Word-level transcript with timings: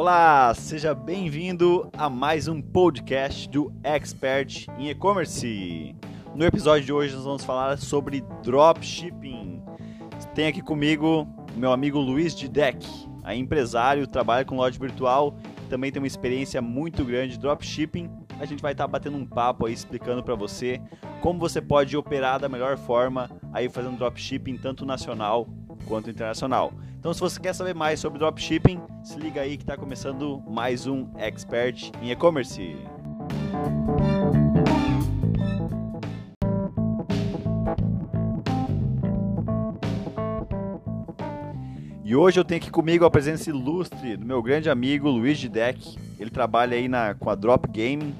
Olá, 0.00 0.54
seja 0.54 0.94
bem-vindo 0.94 1.90
a 1.92 2.08
mais 2.08 2.48
um 2.48 2.62
podcast 2.62 3.46
do 3.50 3.70
Expert 3.84 4.66
em 4.78 4.88
E-Commerce. 4.88 5.94
No 6.34 6.42
episódio 6.42 6.86
de 6.86 6.90
hoje 6.90 7.14
nós 7.14 7.24
vamos 7.24 7.44
falar 7.44 7.76
sobre 7.76 8.24
dropshipping. 8.42 9.62
Tem 10.34 10.46
aqui 10.46 10.62
comigo 10.62 11.28
meu 11.54 11.70
amigo 11.70 11.98
Luiz 11.98 12.34
de 12.34 12.50
é 13.24 13.36
empresário, 13.36 14.06
trabalha 14.06 14.42
com 14.42 14.56
loja 14.56 14.78
virtual, 14.78 15.36
também 15.68 15.92
tem 15.92 16.00
uma 16.00 16.06
experiência 16.06 16.62
muito 16.62 17.04
grande 17.04 17.34
de 17.34 17.38
dropshipping. 17.38 18.10
A 18.38 18.46
gente 18.46 18.62
vai 18.62 18.72
estar 18.72 18.88
batendo 18.88 19.18
um 19.18 19.26
papo 19.26 19.66
aí 19.66 19.74
explicando 19.74 20.24
para 20.24 20.34
você 20.34 20.80
como 21.20 21.38
você 21.38 21.60
pode 21.60 21.94
operar 21.94 22.40
da 22.40 22.48
melhor 22.48 22.78
forma 22.78 23.30
aí 23.52 23.68
fazendo 23.68 23.98
dropshipping 23.98 24.56
tanto 24.56 24.86
nacional 24.86 25.46
quanto 25.86 26.08
internacional. 26.08 26.72
Então, 27.00 27.14
se 27.14 27.20
você 27.20 27.40
quer 27.40 27.54
saber 27.54 27.74
mais 27.74 27.98
sobre 27.98 28.18
dropshipping, 28.18 28.78
se 29.02 29.18
liga 29.18 29.40
aí 29.40 29.56
que 29.56 29.62
está 29.62 29.74
começando 29.74 30.38
mais 30.46 30.86
um 30.86 31.08
Expert 31.16 31.90
em 32.02 32.10
E-Commerce. 32.10 32.76
E 42.04 42.14
hoje 42.14 42.38
eu 42.38 42.44
tenho 42.44 42.60
aqui 42.60 42.70
comigo 42.70 43.06
a 43.06 43.10
presença 43.10 43.48
ilustre 43.48 44.18
do 44.18 44.26
meu 44.26 44.42
grande 44.42 44.68
amigo 44.68 45.08
Luiz 45.08 45.38
de 45.38 45.48
Deck. 45.48 45.96
Ele 46.18 46.30
trabalha 46.30 46.76
aí 46.76 46.86
na, 46.86 47.14
com 47.14 47.30
a 47.30 47.34
Drop 47.34 47.66
Gaming, 47.66 48.14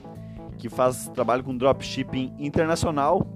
que 0.56 0.70
faz 0.70 1.06
trabalho 1.10 1.44
com 1.44 1.54
dropshipping 1.54 2.32
internacional. 2.38 3.26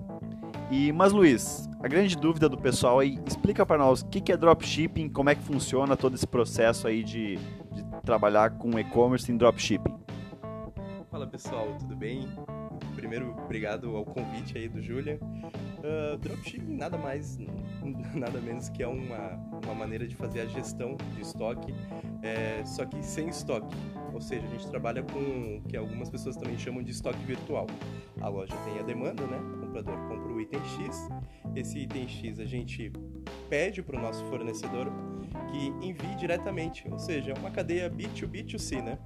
E, 0.70 0.90
mas 0.90 1.12
Luiz, 1.12 1.68
a 1.84 1.86
grande 1.86 2.16
dúvida 2.16 2.48
do 2.48 2.56
pessoal 2.56 2.98
aí, 2.98 3.20
explica 3.26 3.66
para 3.66 3.76
nós 3.76 4.00
o 4.00 4.06
que 4.06 4.32
é 4.32 4.36
dropshipping, 4.38 5.06
como 5.10 5.28
é 5.28 5.34
que 5.34 5.42
funciona 5.42 5.94
todo 5.94 6.14
esse 6.14 6.26
processo 6.26 6.88
aí 6.88 7.04
de, 7.04 7.36
de 7.36 7.84
trabalhar 8.02 8.56
com 8.56 8.78
e-commerce 8.78 9.30
em 9.30 9.36
dropshipping. 9.36 9.94
Fala 11.10 11.26
pessoal, 11.26 11.76
tudo 11.78 11.94
bem? 11.94 12.26
Primeiro, 12.96 13.36
obrigado 13.44 13.94
ao 13.94 14.02
convite 14.02 14.56
aí 14.56 14.66
do 14.66 14.80
Julian. 14.80 15.18
Uh, 15.20 16.16
dropshipping 16.20 16.74
nada 16.74 16.96
mais, 16.96 17.36
nada 18.16 18.40
menos 18.40 18.70
que 18.70 18.82
é 18.82 18.88
uma, 18.88 19.38
uma 19.62 19.74
maneira 19.74 20.08
de 20.08 20.16
fazer 20.16 20.40
a 20.40 20.46
gestão 20.46 20.96
de 21.14 21.20
estoque, 21.20 21.74
é, 22.22 22.64
só 22.64 22.86
que 22.86 23.02
sem 23.02 23.28
estoque. 23.28 23.76
Ou 24.14 24.22
seja, 24.22 24.46
a 24.46 24.50
gente 24.50 24.66
trabalha 24.68 25.02
com 25.02 25.58
o 25.58 25.68
que 25.68 25.76
algumas 25.76 26.08
pessoas 26.08 26.34
também 26.34 26.56
chamam 26.56 26.82
de 26.82 26.92
estoque 26.92 27.22
virtual. 27.26 27.66
A 28.22 28.28
loja 28.28 28.56
tem 28.64 28.78
a 28.78 28.82
demanda, 28.82 29.26
né? 29.26 29.63
Comprador 29.74 29.98
compra 30.06 30.32
o 30.32 30.40
item 30.40 30.60
X. 30.64 31.08
Esse 31.56 31.80
item 31.80 32.06
X 32.06 32.38
a 32.38 32.44
gente 32.44 32.92
pede 33.50 33.82
para 33.82 33.98
o 33.98 34.00
nosso 34.00 34.24
fornecedor 34.26 34.86
que 35.50 35.66
envie 35.84 36.14
diretamente, 36.14 36.86
ou 36.88 36.96
seja, 36.96 37.32
é 37.32 37.34
uma 37.34 37.50
cadeia 37.50 37.90
B2B2C, 37.90 38.80
né? 38.80 38.96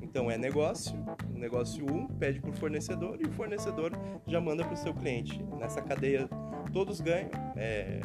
Então 0.00 0.30
é 0.30 0.38
negócio, 0.38 0.96
negócio 1.34 1.84
1 1.84 1.94
um 1.94 2.06
pede 2.06 2.40
para 2.40 2.48
o 2.48 2.52
fornecedor 2.54 3.18
e 3.20 3.26
o 3.26 3.32
fornecedor 3.32 3.92
já 4.26 4.40
manda 4.40 4.64
para 4.64 4.72
o 4.72 4.76
seu 4.78 4.94
cliente. 4.94 5.44
Nessa 5.58 5.82
cadeia 5.82 6.26
todos 6.72 6.98
ganham. 7.02 7.28
É, 7.54 8.00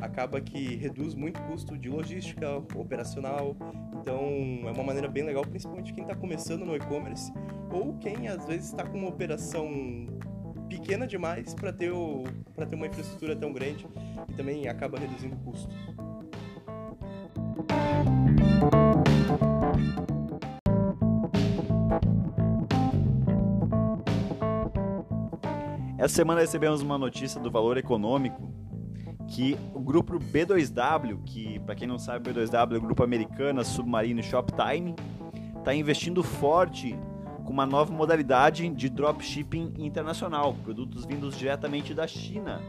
acaba 0.00 0.40
que 0.40 0.76
reduz 0.76 1.14
muito 1.14 1.38
o 1.42 1.44
custo 1.44 1.76
de 1.76 1.90
logística, 1.90 2.56
operacional. 2.74 3.54
Então 4.00 4.66
é 4.66 4.72
uma 4.72 4.82
maneira 4.82 5.08
bem 5.08 5.24
legal, 5.24 5.44
principalmente 5.44 5.92
quem 5.92 6.04
está 6.04 6.16
começando 6.16 6.64
no 6.64 6.74
e-commerce 6.74 7.30
ou 7.70 7.98
quem 7.98 8.28
às 8.28 8.46
vezes 8.46 8.68
está 8.68 8.86
com 8.86 8.96
uma 8.96 9.08
operação 9.08 10.06
pequena 10.78 11.06
demais 11.06 11.54
para 11.54 11.72
ter, 11.72 11.92
o, 11.92 12.24
ter 12.68 12.74
uma 12.74 12.88
infraestrutura 12.88 13.36
tão 13.36 13.52
grande 13.52 13.86
e 14.28 14.32
também 14.32 14.66
acaba 14.66 14.98
reduzindo 14.98 15.36
o 15.36 15.38
custo. 15.38 15.72
Essa 25.96 26.16
semana 26.16 26.40
recebemos 26.40 26.82
uma 26.82 26.98
notícia 26.98 27.40
do 27.40 27.50
Valor 27.50 27.78
Econômico 27.78 28.52
que 29.28 29.56
o 29.72 29.80
grupo 29.80 30.18
B2W, 30.18 31.22
que 31.24 31.60
para 31.60 31.76
quem 31.76 31.86
não 31.86 31.98
sabe, 31.98 32.30
B2W 32.30 32.74
é 32.74 32.78
o 32.78 32.80
grupo 32.80 33.02
americano 33.04 33.64
Submarino 33.64 34.22
Shoptime, 34.22 34.96
está 35.56 35.72
investindo 35.72 36.22
forte 36.22 36.98
com 37.44 37.52
uma 37.52 37.66
nova 37.66 37.92
modalidade 37.92 38.68
de 38.68 38.88
dropshipping 38.88 39.74
internacional, 39.78 40.54
produtos 40.64 41.04
vindos 41.04 41.36
diretamente 41.36 41.92
da 41.94 42.06
China. 42.06 42.60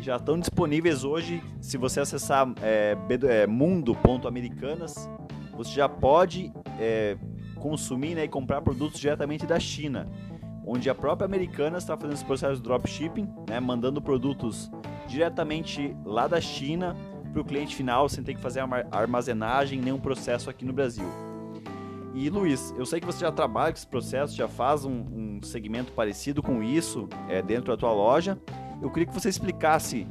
Já 0.00 0.16
estão 0.16 0.38
disponíveis 0.38 1.04
hoje, 1.04 1.42
se 1.60 1.76
você 1.76 2.00
acessar 2.00 2.52
é, 2.60 2.96
é, 3.28 3.46
mundo.americanas, 3.46 5.08
você 5.56 5.72
já 5.72 5.88
pode 5.88 6.52
é, 6.78 7.16
consumir 7.56 8.14
né, 8.14 8.24
e 8.24 8.28
comprar 8.28 8.60
produtos 8.62 9.00
diretamente 9.00 9.46
da 9.46 9.58
China 9.58 10.08
onde 10.64 10.88
a 10.88 10.94
própria 10.94 11.26
Americanas 11.26 11.82
está 11.82 11.96
fazendo 11.96 12.14
esse 12.14 12.24
processo 12.24 12.56
de 12.56 12.62
dropshipping, 12.62 13.28
né, 13.48 13.58
mandando 13.60 14.00
produtos 14.00 14.70
diretamente 15.08 15.96
lá 16.04 16.26
da 16.26 16.40
China 16.40 16.96
para 17.32 17.40
o 17.40 17.44
cliente 17.44 17.74
final, 17.74 18.08
sem 18.08 18.22
ter 18.22 18.34
que 18.34 18.40
fazer 18.40 18.62
armazenagem, 18.90 19.80
nenhum 19.80 19.98
processo 19.98 20.50
aqui 20.50 20.64
no 20.64 20.72
Brasil. 20.72 21.31
E 22.14 22.28
Luiz, 22.28 22.74
eu 22.76 22.84
sei 22.84 23.00
que 23.00 23.06
você 23.06 23.20
já 23.20 23.32
trabalha 23.32 23.72
com 23.72 23.78
esse 23.78 23.86
processo, 23.86 24.36
já 24.36 24.46
faz 24.46 24.84
um, 24.84 24.92
um 24.92 25.40
segmento 25.42 25.92
parecido 25.92 26.42
com 26.42 26.62
isso 26.62 27.08
é, 27.28 27.40
dentro 27.40 27.72
da 27.72 27.76
tua 27.76 27.92
loja. 27.92 28.38
Eu 28.82 28.90
queria 28.90 29.06
que 29.06 29.14
você 29.14 29.28
explicasse 29.28 30.06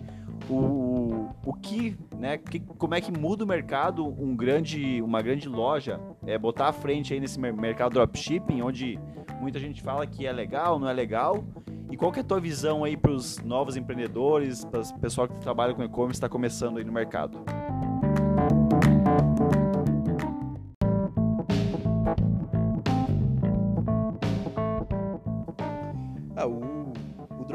o, 0.50 1.30
o 1.46 1.54
que, 1.54 1.96
né, 2.18 2.38
que, 2.38 2.60
como 2.60 2.96
é 2.96 3.02
que 3.02 3.12
muda 3.12 3.44
o 3.44 3.48
mercado 3.48 4.06
um 4.06 4.36
grande, 4.36 5.02
uma 5.02 5.22
grande 5.22 5.48
loja, 5.48 6.00
é, 6.26 6.38
botar 6.38 6.70
à 6.70 6.74
frente 6.74 7.14
aí 7.14 7.20
nesse 7.20 7.40
mercado 7.40 7.94
dropshipping, 7.94 8.62
onde 8.62 9.00
muita 9.40 9.60
gente 9.60 9.82
fala 9.82 10.06
que 10.08 10.26
é 10.26 10.32
legal, 10.32 10.80
não 10.80 10.90
é 10.90 10.94
legal. 10.94 11.44
E 11.92 11.98
qual 11.98 12.12
que 12.12 12.20
é 12.20 12.22
a 12.22 12.26
tua 12.26 12.40
visão 12.40 12.84
aí 12.84 12.96
para 12.96 13.12
os 13.12 13.38
novos 13.40 13.76
empreendedores, 13.76 14.64
para 14.66 14.80
o 14.80 15.00
pessoal 15.00 15.28
que 15.28 15.36
trabalha 15.40 15.74
com 15.74 15.84
e-commerce 15.84 16.18
está 16.18 16.30
começando 16.30 16.78
aí 16.78 16.84
no 16.84 16.92
mercado? 16.92 17.44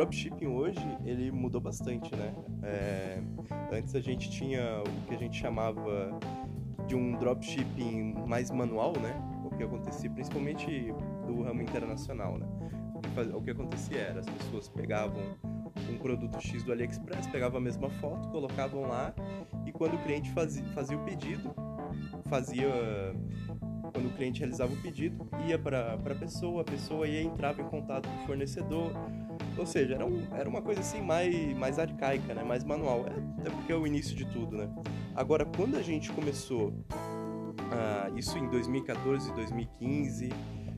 Dropshipping 0.06 0.46
hoje 0.46 0.98
ele 1.04 1.30
mudou 1.30 1.60
bastante, 1.60 2.14
né? 2.14 2.34
É, 2.62 3.18
antes 3.72 3.94
a 3.94 4.00
gente 4.00 4.30
tinha 4.30 4.82
o 4.82 5.08
que 5.08 5.14
a 5.14 5.18
gente 5.18 5.38
chamava 5.38 6.18
de 6.86 6.94
um 6.94 7.18
dropshipping 7.18 8.14
mais 8.26 8.50
manual, 8.50 8.92
né? 9.00 9.14
O 9.44 9.50
que 9.50 9.64
acontecia 9.64 10.08
principalmente 10.10 10.92
do 11.26 11.42
ramo 11.42 11.62
internacional, 11.62 12.38
né? 12.38 12.46
O 13.34 13.42
que, 13.42 13.50
acontecia 13.50 13.98
era 13.98 14.20
as 14.20 14.26
pessoas 14.26 14.68
pegavam 14.68 15.22
um 15.90 15.98
produto 15.98 16.40
X 16.40 16.62
do 16.62 16.72
AliExpress, 16.72 17.26
pegavam 17.28 17.58
a 17.58 17.60
mesma 17.60 17.88
foto, 17.90 18.28
colocavam 18.28 18.82
lá 18.82 19.14
e 19.64 19.72
quando 19.72 19.94
o 19.94 19.98
cliente 19.98 20.30
fazia, 20.32 20.64
fazia 20.74 20.96
o 20.96 21.04
pedido, 21.04 21.54
fazia 22.28 22.68
quando 23.92 24.06
o 24.06 24.10
cliente 24.10 24.40
realizava 24.40 24.72
o 24.72 24.76
pedido, 24.76 25.26
ia 25.46 25.58
para 25.58 25.94
a 25.94 26.14
pessoa, 26.14 26.60
a 26.60 26.64
pessoa 26.64 27.06
ia 27.06 27.22
entrava 27.22 27.62
em 27.62 27.64
contato 27.64 28.06
com 28.06 28.24
o 28.24 28.26
fornecedor, 28.26 28.92
ou 29.58 29.66
seja, 29.66 29.94
era, 29.94 30.06
um, 30.06 30.26
era 30.32 30.48
uma 30.48 30.62
coisa 30.62 30.80
assim 30.80 31.00
mais, 31.00 31.56
mais 31.56 31.78
arcaica, 31.78 32.34
né? 32.34 32.42
mais 32.42 32.64
manual, 32.64 33.06
é, 33.06 33.40
até 33.40 33.50
porque 33.50 33.72
é 33.72 33.76
o 33.76 33.86
início 33.86 34.14
de 34.14 34.24
tudo. 34.26 34.56
Né? 34.56 34.68
Agora, 35.14 35.44
quando 35.44 35.76
a 35.76 35.82
gente 35.82 36.12
começou, 36.12 36.72
ah, 37.72 38.10
isso 38.16 38.36
em 38.38 38.48
2014, 38.48 39.32
2015, 39.32 40.30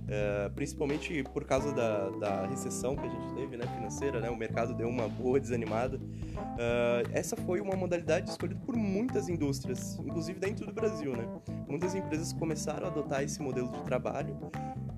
Uh, 0.09 0.51
principalmente 0.55 1.23
por 1.35 1.45
causa 1.45 1.71
da, 1.71 2.09
da 2.09 2.47
recessão 2.47 2.97
que 2.97 3.07
a 3.07 3.11
gente 3.11 3.35
teve, 3.35 3.59
né, 3.59 3.67
financeira, 3.77 4.21
né, 4.21 4.31
o 4.31 4.37
mercado 4.37 4.73
deu 4.73 4.89
uma 4.89 5.07
boa 5.07 5.39
desanimada. 5.39 5.99
Uh, 5.99 7.11
essa 7.13 7.37
foi 7.37 7.61
uma 7.61 7.77
modalidade 7.77 8.31
escolhida 8.31 8.59
por 8.65 8.75
muitas 8.75 9.29
indústrias, 9.29 9.99
inclusive 9.99 10.41
dentro 10.41 10.65
do 10.65 10.73
Brasil, 10.73 11.15
né. 11.15 11.29
Muitas 11.69 11.95
empresas 11.95 12.33
começaram 12.33 12.87
a 12.87 12.91
adotar 12.91 13.23
esse 13.23 13.43
modelo 13.43 13.69
de 13.71 13.83
trabalho 13.83 14.35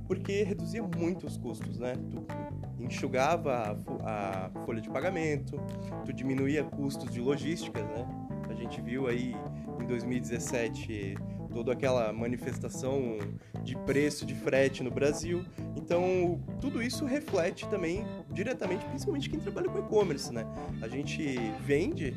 porque 0.06 0.44
reduzia 0.44 0.82
muito 0.82 1.26
os 1.26 1.36
custos, 1.36 1.78
né. 1.78 1.94
Tu 1.94 2.84
enxugava 2.84 3.76
a, 4.04 4.46
a 4.46 4.50
folha 4.64 4.80
de 4.80 4.88
pagamento, 4.90 5.60
tu 6.04 6.12
diminuía 6.12 6.62
custos 6.62 7.10
de 7.10 7.20
logística, 7.20 7.82
né. 7.82 8.06
A 8.48 8.54
gente 8.54 8.80
viu 8.80 9.08
aí 9.08 9.34
em 9.80 9.86
2017 9.86 11.16
toda 11.52 11.72
aquela 11.72 12.12
manifestação 12.12 13.18
de 13.62 13.76
preço 13.78 14.24
de 14.24 14.34
frete 14.34 14.82
no 14.82 14.90
Brasil. 14.90 15.44
Então, 15.76 16.40
tudo 16.60 16.82
isso 16.82 17.04
reflete 17.04 17.68
também 17.68 18.04
diretamente, 18.30 18.84
principalmente 18.86 19.28
quem 19.28 19.40
trabalha 19.40 19.68
com 19.68 19.78
e-commerce, 19.78 20.32
né? 20.32 20.46
A 20.80 20.88
gente 20.88 21.36
vende 21.60 22.14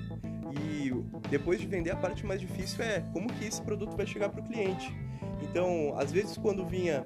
e 0.56 0.91
depois 1.30 1.59
de 1.59 1.65
vender 1.65 1.91
a 1.91 1.95
parte 1.95 2.25
mais 2.25 2.39
difícil 2.39 2.83
é 2.83 3.01
como 3.12 3.31
que 3.33 3.45
esse 3.45 3.62
produto 3.62 3.97
vai 3.97 4.06
chegar 4.06 4.30
para 4.30 4.41
o 4.41 4.44
cliente. 4.44 4.95
Então, 5.41 5.94
às 5.97 6.12
vezes 6.12 6.38
quando 6.38 6.65
vinha 6.65 7.03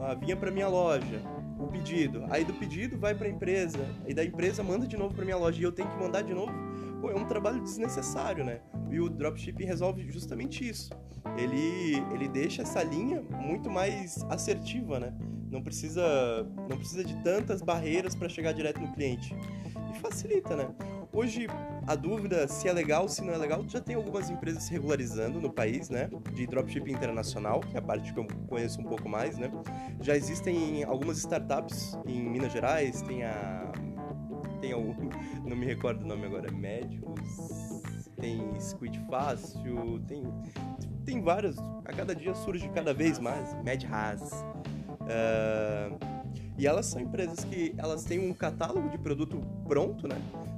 ah, 0.00 0.14
vinha 0.14 0.36
para 0.36 0.50
minha 0.50 0.68
loja 0.68 1.20
o 1.58 1.66
pedido, 1.66 2.24
aí 2.30 2.42
do 2.42 2.54
pedido 2.54 2.98
vai 2.98 3.14
para 3.14 3.26
a 3.26 3.30
empresa, 3.30 3.78
e 4.06 4.14
da 4.14 4.24
empresa 4.24 4.62
manda 4.62 4.86
de 4.86 4.96
novo 4.96 5.14
para 5.14 5.26
minha 5.26 5.36
loja 5.36 5.60
e 5.60 5.62
eu 5.62 5.70
tenho 5.70 5.90
que 5.90 5.96
mandar 5.98 6.22
de 6.22 6.32
novo 6.32 6.69
pô, 7.00 7.10
é 7.10 7.14
um 7.14 7.24
trabalho 7.24 7.60
desnecessário, 7.62 8.44
né? 8.44 8.60
E 8.90 9.00
o 9.00 9.08
dropshipping 9.08 9.64
resolve 9.64 10.10
justamente 10.10 10.68
isso. 10.68 10.90
Ele, 11.36 12.02
ele 12.12 12.28
deixa 12.28 12.62
essa 12.62 12.82
linha 12.82 13.22
muito 13.22 13.70
mais 13.70 14.24
assertiva, 14.28 15.00
né? 15.00 15.14
Não 15.50 15.62
precisa, 15.62 16.46
não 16.68 16.76
precisa 16.76 17.04
de 17.04 17.14
tantas 17.22 17.62
barreiras 17.62 18.14
para 18.14 18.28
chegar 18.28 18.52
direto 18.52 18.80
no 18.80 18.92
cliente. 18.92 19.34
E 19.92 19.98
facilita, 19.98 20.54
né? 20.54 20.68
Hoje, 21.12 21.48
a 21.88 21.96
dúvida 21.96 22.46
se 22.46 22.68
é 22.68 22.72
legal, 22.72 23.08
se 23.08 23.20
não 23.22 23.34
é 23.34 23.36
legal, 23.36 23.64
já 23.66 23.80
tem 23.80 23.96
algumas 23.96 24.30
empresas 24.30 24.62
se 24.62 24.70
regularizando 24.70 25.40
no 25.40 25.52
país, 25.52 25.90
né? 25.90 26.08
De 26.34 26.46
dropshipping 26.46 26.92
internacional, 26.92 27.60
que 27.60 27.74
é 27.74 27.80
a 27.80 27.82
parte 27.82 28.12
que 28.12 28.20
eu 28.20 28.26
conheço 28.48 28.80
um 28.80 28.84
pouco 28.84 29.08
mais, 29.08 29.36
né? 29.36 29.50
Já 30.00 30.16
existem 30.16 30.84
algumas 30.84 31.18
startups 31.18 31.98
em 32.06 32.22
Minas 32.22 32.52
Gerais, 32.52 33.02
tem 33.02 33.24
a 33.24 33.72
tem 34.60 34.72
algum, 34.72 34.94
não 35.44 35.56
me 35.56 35.66
recordo 35.66 36.02
o 36.02 36.06
nome 36.06 36.26
agora, 36.26 36.50
Médios, 36.50 37.02
tem 38.20 38.58
Squid 38.60 38.98
Fácil, 39.10 40.00
tem, 40.06 40.22
tem 41.04 41.22
vários, 41.22 41.56
a 41.84 41.92
cada 41.92 42.14
dia 42.14 42.34
surge 42.34 42.68
cada 42.70 42.92
vez 42.92 43.18
mais, 43.18 43.54
Mad 43.64 43.84
Haas. 43.90 44.44
Uh, 45.02 45.98
e 46.56 46.66
elas 46.66 46.86
são 46.86 47.00
empresas 47.00 47.42
que 47.44 47.74
elas 47.78 48.04
têm 48.04 48.18
um 48.18 48.34
catálogo 48.34 48.90
de 48.90 48.98
produto 48.98 49.40
pronto, 49.66 50.06
né? 50.06 50.16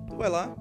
Tu 0.08 0.16
vai 0.16 0.28
lá, 0.28 0.52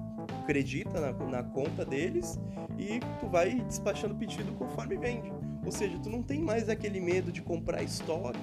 acredita 0.42 1.00
na, 1.00 1.12
na 1.12 1.42
conta 1.42 1.84
deles 1.84 2.38
e 2.78 3.00
tu 3.18 3.26
vai 3.28 3.60
despachando 3.62 4.14
pedido 4.14 4.52
conforme 4.52 4.96
vende. 4.96 5.32
Ou 5.64 5.72
seja, 5.72 5.98
tu 5.98 6.08
não 6.08 6.22
tem 6.22 6.40
mais 6.40 6.68
aquele 6.68 7.00
medo 7.00 7.32
de 7.32 7.42
comprar 7.42 7.82
estoque 7.82 8.38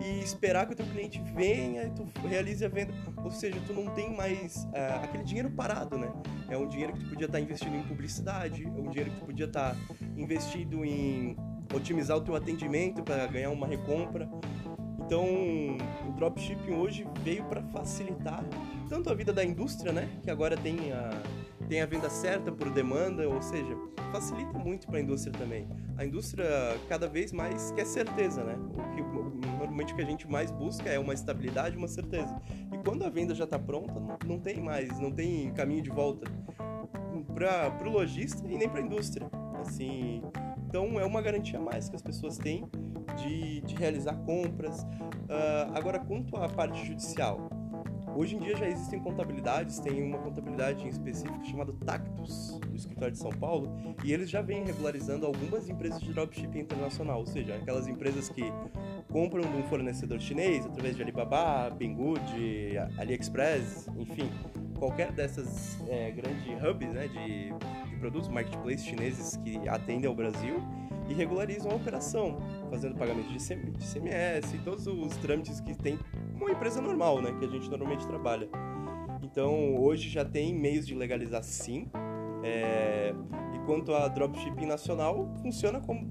e 0.00 0.20
esperar 0.20 0.66
que 0.66 0.72
o 0.72 0.76
teu 0.76 0.86
cliente 0.86 1.20
venha 1.34 1.84
e 1.84 1.90
tu 1.90 2.06
realize 2.26 2.64
a 2.64 2.68
venda. 2.68 2.92
Ou 3.22 3.30
seja, 3.30 3.58
tu 3.66 3.72
não 3.72 3.86
tem 3.94 4.14
mais 4.14 4.64
uh, 4.64 5.04
aquele 5.04 5.24
dinheiro 5.24 5.50
parado, 5.50 5.98
né? 5.98 6.12
É 6.48 6.56
um 6.56 6.66
dinheiro 6.66 6.92
que 6.92 7.00
tu 7.00 7.10
podia 7.10 7.26
estar 7.26 7.38
tá 7.38 7.44
investindo 7.44 7.76
em 7.76 7.82
publicidade, 7.82 8.64
é 8.64 8.68
um 8.68 8.88
dinheiro 8.88 9.10
que 9.10 9.20
tu 9.20 9.26
podia 9.26 9.46
estar 9.46 9.74
tá 9.74 9.76
investido 10.16 10.84
em 10.84 11.36
otimizar 11.74 12.16
o 12.16 12.20
teu 12.20 12.34
atendimento 12.34 13.02
para 13.02 13.26
ganhar 13.26 13.50
uma 13.50 13.66
recompra. 13.66 14.28
Então, 15.04 15.24
o 16.06 16.12
dropshipping 16.12 16.72
hoje 16.72 17.06
veio 17.24 17.44
para 17.44 17.62
facilitar 17.62 18.44
tanto 18.88 19.10
a 19.10 19.14
vida 19.14 19.32
da 19.32 19.44
indústria, 19.44 19.90
né, 19.90 20.08
que 20.22 20.30
agora 20.30 20.56
tem 20.56 20.92
a 20.92 21.10
tem 21.68 21.82
a 21.82 21.86
venda 21.86 22.08
certa 22.08 22.50
por 22.50 22.70
demanda, 22.70 23.28
ou 23.28 23.42
seja, 23.42 23.76
facilita 24.10 24.58
muito 24.58 24.86
para 24.86 24.98
a 24.98 25.02
indústria 25.02 25.32
também. 25.38 25.68
A 25.98 26.04
indústria 26.04 26.46
cada 26.88 27.06
vez 27.06 27.30
mais 27.30 27.70
quer 27.72 27.84
certeza, 27.84 28.42
né? 28.42 28.56
O 28.56 28.96
que 28.96 29.02
normalmente 29.78 29.92
o 29.92 29.96
que 29.96 30.02
a 30.02 30.04
gente 30.04 30.28
mais 30.28 30.50
busca 30.50 30.88
é 30.88 30.98
uma 30.98 31.14
estabilidade, 31.14 31.76
uma 31.76 31.88
certeza. 31.88 32.40
E 32.72 32.78
quando 32.78 33.04
a 33.04 33.08
venda 33.08 33.34
já 33.34 33.44
está 33.44 33.58
pronta, 33.58 33.94
não, 33.94 34.18
não, 34.26 34.38
tem 34.38 34.60
mais, 34.60 34.98
não 34.98 35.10
tem 35.10 35.52
caminho 35.52 35.82
de 35.82 35.90
volta 35.90 36.30
para 37.34 37.88
o 37.88 37.90
lojista 37.90 38.46
e 38.46 38.56
nem 38.56 38.68
para 38.68 38.80
a 38.80 38.82
indústria. 38.82 39.30
Assim, 39.60 40.22
então 40.66 40.98
é 40.98 41.04
uma 41.04 41.22
garantia 41.22 41.58
a 41.58 41.62
mais 41.62 41.88
que 41.88 41.96
as 41.96 42.02
pessoas 42.02 42.36
têm 42.38 42.68
de, 43.16 43.60
de 43.60 43.76
realizar 43.76 44.16
compras. 44.24 44.82
Uh, 44.82 45.74
agora, 45.74 45.98
quanto 45.98 46.36
à 46.36 46.48
parte 46.48 46.84
judicial, 46.84 47.48
Hoje 48.18 48.34
em 48.34 48.40
dia 48.40 48.56
já 48.56 48.68
existem 48.68 48.98
contabilidades, 48.98 49.78
tem 49.78 50.02
uma 50.02 50.18
contabilidade 50.18 50.84
em 50.84 50.88
específico 50.88 51.44
chamada 51.44 51.72
Tactus, 51.86 52.58
do 52.66 52.74
escritório 52.74 53.12
de 53.12 53.18
São 53.18 53.30
Paulo, 53.30 53.72
e 54.04 54.12
eles 54.12 54.28
já 54.28 54.42
vêm 54.42 54.64
regularizando 54.64 55.24
algumas 55.24 55.68
empresas 55.68 56.00
de 56.00 56.12
dropshipping 56.12 56.58
internacional, 56.58 57.20
ou 57.20 57.26
seja, 57.26 57.54
aquelas 57.54 57.86
empresas 57.86 58.28
que 58.28 58.42
compram 59.10 59.42
de 59.42 59.56
um 59.56 59.62
fornecedor 59.64 60.20
chinês 60.20 60.66
através 60.66 60.96
de 60.96 61.02
Alibaba, 61.02 61.70
Binggood, 61.70 62.20
AliExpress, 62.98 63.88
enfim, 63.96 64.30
qualquer 64.78 65.12
dessas 65.12 65.78
é, 65.88 66.10
grandes 66.10 66.46
hubs 66.62 66.88
né, 66.88 67.08
de, 67.08 67.90
de 67.90 67.96
produtos, 67.96 68.28
marketplace 68.28 68.84
chineses 68.84 69.36
que 69.38 69.68
atendem 69.68 70.08
ao 70.08 70.14
Brasil 70.14 70.62
e 71.08 71.14
regularizam 71.14 71.72
a 71.72 71.74
operação, 71.74 72.38
fazendo 72.70 72.94
pagamento 72.94 73.28
de 73.32 73.38
CMS 73.38 74.54
e 74.54 74.58
todos 74.58 74.86
os 74.86 75.16
trâmites 75.16 75.60
que 75.60 75.74
tem 75.74 75.98
uma 76.34 76.50
empresa 76.50 76.80
normal, 76.80 77.22
né? 77.22 77.34
Que 77.38 77.46
a 77.46 77.48
gente 77.48 77.68
normalmente 77.70 78.06
trabalha. 78.06 78.48
Então, 79.22 79.76
hoje 79.76 80.08
já 80.08 80.24
tem 80.24 80.54
meios 80.54 80.86
de 80.86 80.94
legalizar 80.94 81.42
sim. 81.42 81.90
É... 82.42 83.14
E 83.54 83.58
quanto 83.64 83.94
a 83.94 84.06
dropshipping 84.06 84.66
nacional, 84.66 85.34
funciona 85.40 85.80
como 85.80 86.06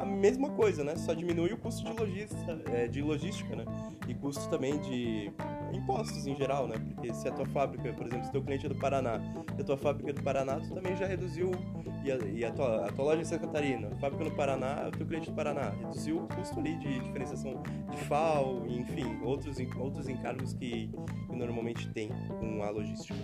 a 0.00 0.04
mesma 0.04 0.50
coisa, 0.50 0.82
né? 0.82 0.96
Só 0.96 1.12
diminui 1.12 1.52
o 1.52 1.58
custo 1.58 1.84
de 1.84 1.92
logística, 1.92 2.58
é, 2.72 2.88
de 2.88 3.02
logística, 3.02 3.54
né? 3.54 3.64
E 4.08 4.14
custo 4.14 4.48
também 4.48 4.78
de 4.78 5.30
impostos 5.72 6.26
em 6.26 6.34
geral, 6.34 6.66
né? 6.66 6.76
Porque 6.78 7.12
se 7.14 7.28
a 7.28 7.32
tua 7.32 7.46
fábrica, 7.46 7.92
por 7.92 8.06
exemplo, 8.06 8.24
se 8.24 8.32
teu 8.32 8.42
cliente 8.42 8.66
é 8.66 8.68
do 8.68 8.76
Paraná, 8.76 9.20
e 9.56 9.60
a 9.60 9.64
tua 9.64 9.76
fábrica 9.76 10.10
é 10.10 10.12
do 10.12 10.22
Paraná, 10.22 10.58
tu 10.58 10.74
também 10.74 10.96
já 10.96 11.06
reduziu, 11.06 11.50
e 12.02 12.10
a, 12.10 12.16
e 12.16 12.44
a, 12.44 12.50
tua, 12.50 12.86
a 12.86 12.92
tua 12.92 13.04
loja 13.04 13.20
em 13.20 13.24
Santa 13.24 13.46
Catarina, 13.46 13.88
a 13.88 13.96
fábrica 13.96 14.24
no 14.24 14.34
Paraná, 14.34 14.88
o 14.88 14.90
teu 14.90 15.06
cliente 15.06 15.30
do 15.30 15.36
Paraná, 15.36 15.70
reduziu 15.70 16.24
o 16.24 16.28
custo 16.28 16.58
ali 16.58 16.76
de 16.78 17.00
diferenciação 17.00 17.62
de 17.90 17.96
FAO, 18.04 18.66
enfim, 18.66 19.20
outros, 19.22 19.58
outros 19.78 20.08
encargos 20.08 20.54
que, 20.54 20.90
que 21.28 21.36
normalmente 21.36 21.90
tem 21.92 22.08
com 22.40 22.62
a 22.62 22.70
logística. 22.70 23.14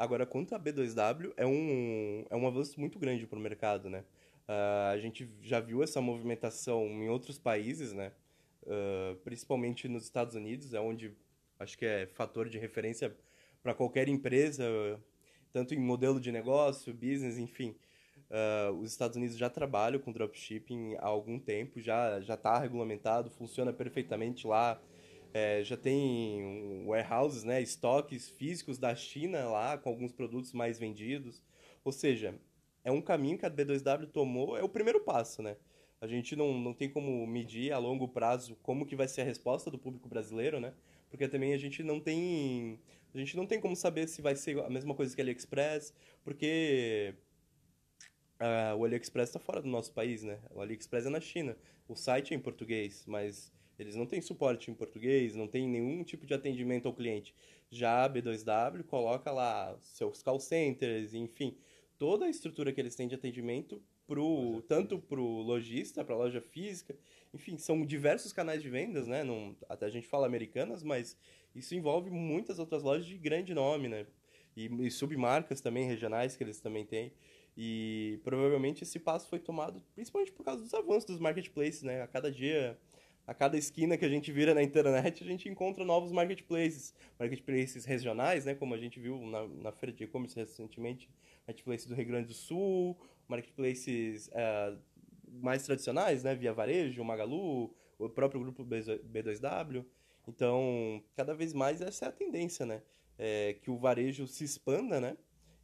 Agora, 0.00 0.24
quanto 0.24 0.54
a 0.54 0.58
B2W, 0.58 1.34
é 1.36 1.44
um, 1.44 2.24
é 2.30 2.34
um 2.34 2.46
avanço 2.46 2.80
muito 2.80 2.98
grande 2.98 3.26
para 3.26 3.38
o 3.38 3.42
mercado, 3.42 3.90
né? 3.90 4.02
Uh, 4.48 4.92
a 4.94 4.98
gente 4.98 5.30
já 5.42 5.60
viu 5.60 5.82
essa 5.82 6.00
movimentação 6.00 6.86
em 6.86 7.10
outros 7.10 7.38
países, 7.38 7.92
né? 7.92 8.10
Uh, 8.62 9.16
principalmente 9.16 9.88
nos 9.88 10.04
Estados 10.04 10.34
Unidos, 10.34 10.72
é 10.72 10.80
onde 10.80 11.14
acho 11.58 11.76
que 11.76 11.84
é 11.84 12.06
fator 12.06 12.48
de 12.48 12.58
referência 12.58 13.14
para 13.62 13.74
qualquer 13.74 14.08
empresa, 14.08 14.64
tanto 15.52 15.74
em 15.74 15.78
modelo 15.78 16.18
de 16.18 16.32
negócio, 16.32 16.94
business, 16.94 17.36
enfim. 17.36 17.76
Uh, 18.30 18.72
os 18.76 18.92
Estados 18.92 19.18
Unidos 19.18 19.36
já 19.36 19.50
trabalham 19.50 20.00
com 20.00 20.12
dropshipping 20.12 20.94
há 20.94 21.08
algum 21.08 21.38
tempo, 21.38 21.78
já 21.78 22.22
já 22.22 22.34
está 22.34 22.58
regulamentado, 22.58 23.30
funciona 23.30 23.70
perfeitamente 23.70 24.46
lá 24.46 24.80
é, 25.32 25.62
já 25.62 25.76
tem 25.76 26.84
warehouses, 26.86 27.44
né, 27.44 27.60
estoques 27.60 28.28
físicos 28.28 28.78
da 28.78 28.94
China 28.94 29.48
lá, 29.48 29.78
com 29.78 29.88
alguns 29.88 30.12
produtos 30.12 30.52
mais 30.52 30.78
vendidos. 30.78 31.42
Ou 31.84 31.92
seja, 31.92 32.38
é 32.84 32.90
um 32.90 33.00
caminho 33.00 33.38
que 33.38 33.46
a 33.46 33.50
B2W 33.50 34.10
tomou, 34.10 34.56
é 34.56 34.62
o 34.62 34.68
primeiro 34.68 35.00
passo, 35.00 35.42
né? 35.42 35.56
A 36.00 36.06
gente 36.06 36.34
não, 36.34 36.58
não 36.58 36.72
tem 36.72 36.88
como 36.88 37.26
medir 37.26 37.72
a 37.72 37.78
longo 37.78 38.08
prazo 38.08 38.56
como 38.62 38.86
que 38.86 38.96
vai 38.96 39.06
ser 39.06 39.20
a 39.20 39.24
resposta 39.24 39.70
do 39.70 39.78
público 39.78 40.08
brasileiro, 40.08 40.58
né? 40.58 40.72
Porque 41.10 41.28
também 41.28 41.52
a 41.52 41.58
gente 41.58 41.82
não 41.82 42.00
tem 42.00 42.80
a 43.14 43.18
gente 43.18 43.36
não 43.36 43.46
tem 43.46 43.60
como 43.60 43.76
saber 43.76 44.08
se 44.08 44.22
vai 44.22 44.36
ser 44.36 44.58
a 44.60 44.70
mesma 44.70 44.94
coisa 44.94 45.14
que 45.14 45.20
AliExpress, 45.20 45.92
porque 46.24 47.14
uh, 48.40 48.76
o 48.78 48.84
AliExpress 48.84 49.28
está 49.28 49.38
fora 49.38 49.60
do 49.60 49.68
nosso 49.68 49.92
país, 49.92 50.22
né? 50.22 50.38
O 50.50 50.60
AliExpress 50.60 51.06
é 51.06 51.10
na 51.10 51.20
China. 51.20 51.56
O 51.88 51.96
site 51.96 52.32
é 52.32 52.36
em 52.36 52.40
português, 52.40 53.04
mas 53.06 53.52
eles 53.80 53.96
não 53.96 54.04
têm 54.04 54.20
suporte 54.20 54.70
em 54.70 54.74
português, 54.74 55.34
não 55.34 55.48
tem 55.48 55.66
nenhum 55.66 56.04
tipo 56.04 56.26
de 56.26 56.34
atendimento 56.34 56.86
ao 56.86 56.94
cliente. 56.94 57.34
Já 57.70 58.04
a 58.04 58.10
B2W 58.10 58.84
coloca 58.84 59.30
lá 59.30 59.76
seus 59.80 60.22
call 60.22 60.38
centers, 60.38 61.14
enfim, 61.14 61.56
toda 61.98 62.26
a 62.26 62.28
estrutura 62.28 62.72
que 62.72 62.80
eles 62.80 62.94
têm 62.94 63.08
de 63.08 63.14
atendimento 63.14 63.82
pro, 64.06 64.62
tanto 64.68 64.98
para 64.98 65.20
o 65.20 65.40
lojista, 65.40 66.04
para 66.04 66.14
a 66.14 66.18
loja 66.18 66.40
física, 66.40 66.94
enfim, 67.32 67.56
são 67.56 67.86
diversos 67.86 68.32
canais 68.32 68.60
de 68.60 68.68
vendas, 68.68 69.06
né? 69.06 69.24
Não, 69.24 69.56
até 69.68 69.86
a 69.86 69.90
gente 69.90 70.06
fala 70.06 70.26
americanas, 70.26 70.82
mas 70.82 71.16
isso 71.54 71.74
envolve 71.74 72.10
muitas 72.10 72.58
outras 72.58 72.82
lojas 72.82 73.06
de 73.06 73.16
grande 73.16 73.54
nome, 73.54 73.88
né? 73.88 74.06
E, 74.56 74.66
e 74.84 74.90
submarcas 74.90 75.60
também 75.60 75.86
regionais 75.86 76.36
que 76.36 76.42
eles 76.42 76.60
também 76.60 76.84
têm. 76.84 77.12
E 77.56 78.20
provavelmente 78.24 78.82
esse 78.82 78.98
passo 78.98 79.28
foi 79.28 79.38
tomado 79.38 79.82
principalmente 79.94 80.32
por 80.32 80.44
causa 80.44 80.62
dos 80.62 80.74
avanços 80.74 81.04
dos 81.04 81.20
marketplaces, 81.20 81.82
né? 81.82 82.02
A 82.02 82.06
cada 82.06 82.30
dia 82.30 82.76
a 83.26 83.34
cada 83.34 83.56
esquina 83.56 83.96
que 83.96 84.04
a 84.04 84.08
gente 84.08 84.32
vira 84.32 84.54
na 84.54 84.62
internet, 84.62 85.22
a 85.22 85.26
gente 85.26 85.48
encontra 85.48 85.84
novos 85.84 86.12
marketplaces. 86.12 86.94
Marketplaces 87.18 87.84
regionais, 87.84 88.44
né, 88.44 88.54
como 88.54 88.74
a 88.74 88.78
gente 88.78 88.98
viu 88.98 89.18
na, 89.26 89.46
na 89.46 89.72
feira 89.72 89.94
de 89.94 90.04
e-commerce 90.04 90.36
recentemente, 90.36 91.08
marketplaces 91.46 91.86
do 91.86 91.94
Rio 91.94 92.06
Grande 92.06 92.28
do 92.28 92.34
Sul, 92.34 92.98
marketplaces 93.28 94.28
uh, 94.28 94.78
mais 95.28 95.62
tradicionais, 95.62 96.24
né, 96.24 96.34
via 96.34 96.52
varejo, 96.52 97.04
Magalu, 97.04 97.74
o 97.98 98.08
próprio 98.08 98.40
grupo 98.40 98.64
B2W. 98.64 99.84
Então, 100.26 101.02
cada 101.14 101.34
vez 101.34 101.52
mais 101.52 101.80
essa 101.80 102.06
é 102.06 102.08
a 102.08 102.12
tendência, 102.12 102.64
né? 102.64 102.82
É, 103.18 103.54
que 103.60 103.70
o 103.70 103.76
varejo 103.76 104.26
se 104.26 104.44
expanda, 104.44 105.00
né? 105.00 105.16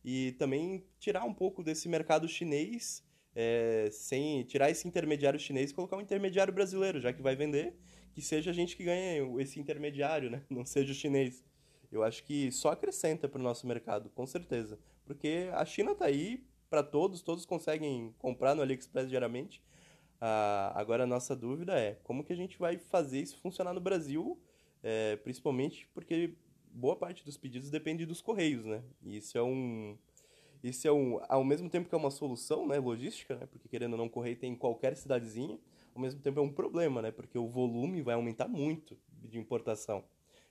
E 0.05 0.33
também 0.33 0.85
tirar 0.99 1.25
um 1.25 1.33
pouco 1.33 1.63
desse 1.63 1.89
mercado 1.89 2.29
chinês 2.29 3.06
é, 3.37 3.89
sem 3.93 4.43
tirar 4.45 4.71
esse 4.71 4.89
intermediário 4.89 5.39
chinês 5.39 5.71
e 5.71 5.75
colocar 5.75 5.97
um 5.97 6.01
intermediário 6.01 6.53
brasileiro, 6.53 7.01
já 7.01 7.13
que 7.13 7.23
vai 7.23 7.37
vender, 7.37 7.77
que 8.13 8.21
seja 8.21 8.51
a 8.51 8.55
gente 8.55 8.77
que 8.77 8.83
ganhe 8.83 9.21
esse 9.41 9.61
intermediário, 9.61 10.31
né? 10.31 10.43
Não 10.51 10.65
seja 10.65 10.91
o 10.91 10.95
chinês. 10.95 11.45
Eu 11.93 12.03
acho 12.03 12.25
que 12.25 12.51
só 12.51 12.71
acrescenta 12.71 13.29
para 13.29 13.39
o 13.39 13.43
nosso 13.43 13.67
mercado, 13.67 14.11
com 14.11 14.27
certeza. 14.27 14.79
Porque 15.05 15.49
a 15.53 15.65
China 15.65 15.93
está 15.93 16.07
aí 16.07 16.45
para 16.69 16.83
todos, 16.83 17.23
todos 17.23 17.47
conseguem 17.47 18.13
comprar 18.19 18.55
no 18.55 18.63
AliExpress 18.63 19.09
diariamente. 19.09 19.63
Ah, 20.21 20.73
agora 20.75 21.05
a 21.05 21.07
nossa 21.07 21.37
dúvida 21.37 21.79
é 21.79 21.99
como 22.03 22.25
que 22.25 22.33
a 22.33 22.37
gente 22.37 22.59
vai 22.59 22.79
fazer 22.79 23.21
isso 23.21 23.39
funcionar 23.39 23.75
no 23.75 23.81
Brasil 23.81 24.41
é, 24.83 25.17
principalmente 25.17 25.89
porque 25.93 26.35
boa 26.73 26.95
parte 26.95 27.25
dos 27.25 27.37
pedidos 27.37 27.71
depende 27.71 28.07
dos 28.07 28.21
correios, 28.21 28.65
né? 28.65 28.85
E 29.03 29.17
isso 29.17 29.37
é 29.37 29.43
um 29.43 29.99
isso 30.63 30.87
é 30.87 30.93
um 30.93 31.21
ao 31.29 31.45
mesmo 31.45 31.69
tempo 31.69 31.89
que 31.89 31.95
é 31.95 31.99
uma 31.99 32.11
solução, 32.11 32.67
né, 32.67 32.79
logística, 32.79 33.37
né? 33.37 33.47
Porque 33.47 33.69
querendo 33.69 33.93
ou 33.93 33.99
não 33.99 34.09
correio 34.09 34.37
tem 34.37 34.53
em 34.53 34.57
qualquer 34.57 34.97
cidadezinha, 34.97 35.59
ao 35.95 36.01
mesmo 36.01 36.21
tempo 36.21 36.39
é 36.39 36.43
um 36.43 36.53
problema, 36.53 37.01
né? 37.01 37.11
Porque 37.11 37.39
o 37.39 37.47
volume 37.47 38.03
vai 38.03 38.15
aumentar 38.15 38.49
muito 38.49 38.97
de 39.23 39.39
importação. 39.39 40.05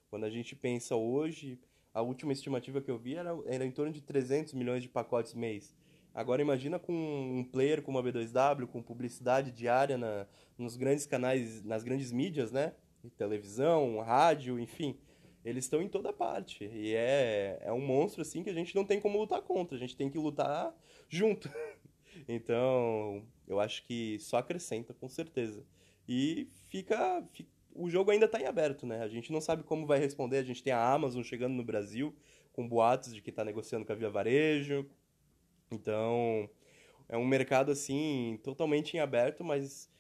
Quando 0.10 0.24
a 0.24 0.30
gente 0.30 0.56
pensa 0.56 0.96
hoje, 0.96 1.60
a 1.94 2.02
última 2.02 2.34
estimativa 2.34 2.82
que 2.82 2.92
eu 2.92 2.98
vi 2.98 3.16
era, 3.16 3.32
era 3.46 3.66
em 3.66 3.72
torno 3.72 3.92
de 3.92 4.02
300 4.02 4.54
milhões 4.54 4.82
de 4.82 4.90
pacotes 4.90 5.34
mês. 5.34 5.76
Agora 6.14 6.42
imagina 6.42 6.80
com 6.80 6.94
um 6.94 7.44
player 7.44 7.82
como 7.82 8.00
a 8.00 8.04
B2W, 8.04 8.68
com 8.68 8.82
publicidade 8.82 9.52
diária 9.52 9.98
na, 9.98 10.26
nos 10.58 10.78
grandes 10.78 11.06
canais, 11.06 11.64
nas 11.64 11.84
grandes 11.84 12.12
mídias, 12.12 12.52
né? 12.52 12.74
Televisão, 13.18 14.00
rádio, 14.00 14.60
enfim. 14.60 14.98
Eles 15.46 15.66
estão 15.66 15.82
em 15.82 15.88
toda 15.88 16.12
parte. 16.12 16.66
E 16.66 16.96
é, 16.96 17.60
é 17.62 17.72
um 17.72 17.80
monstro, 17.80 18.24
assim, 18.24 18.44
que 18.44 18.50
a 18.50 18.54
gente 18.54 18.76
não 18.76 18.84
tem 18.84 19.00
como 19.00 19.20
lutar 19.20 19.42
contra. 19.44 19.78
A 19.78 19.80
gente 19.80 19.96
tem 19.96 20.10
que 20.10 20.18
lutar 20.18 20.76
junto. 21.08 21.50
então, 22.28 23.24
eu 23.48 23.60
acho 23.60 23.86
que 23.86 24.18
só 24.20 24.38
acrescenta, 24.38 24.94
com 24.94 25.08
certeza. 25.08 25.64
E 26.10 26.50
fica, 26.70 27.24
fica 27.32 27.50
o 27.76 27.90
jogo 27.90 28.10
ainda 28.10 28.26
está 28.26 28.40
em 28.40 28.46
aberto, 28.46 28.88
né? 28.88 29.02
A 29.02 29.08
gente 29.08 29.32
não 29.32 29.42
sabe 29.42 29.64
como 29.64 29.86
vai 29.86 30.00
responder. 30.00 30.38
A 30.38 30.44
gente 30.44 30.64
tem 30.64 30.72
a 30.72 30.94
Amazon 30.94 31.22
chegando 31.22 31.54
no 31.54 31.64
Brasil 31.64 32.16
com 32.54 32.68
boatos 32.68 33.14
de 33.14 33.22
que 33.22 33.30
está 33.30 33.44
negociando 33.44 33.86
com 33.86 33.92
a 33.92 33.96
Via 33.96 34.10
Varejo. 34.10 34.90
Então, 35.70 36.50
é 37.10 37.18
um 37.18 37.26
mercado 37.26 37.72
assim 37.72 38.40
totalmente 38.44 38.96
em 38.96 39.02
aberto, 39.02 39.44
mas 39.44 39.92